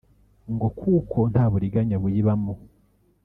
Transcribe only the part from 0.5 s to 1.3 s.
ngo kuko